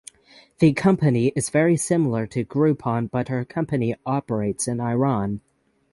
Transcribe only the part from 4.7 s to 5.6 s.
Iran.